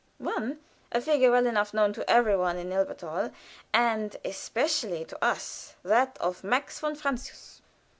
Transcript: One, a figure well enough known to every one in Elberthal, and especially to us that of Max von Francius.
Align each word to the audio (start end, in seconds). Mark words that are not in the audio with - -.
One, 0.17 0.59
a 0.91 0.99
figure 0.99 1.29
well 1.29 1.45
enough 1.45 1.75
known 1.75 1.93
to 1.93 2.09
every 2.09 2.35
one 2.35 2.57
in 2.57 2.73
Elberthal, 2.73 3.31
and 3.71 4.17
especially 4.25 5.05
to 5.05 5.23
us 5.23 5.75
that 5.83 6.17
of 6.19 6.43
Max 6.43 6.79
von 6.79 6.95
Francius. 6.95 7.61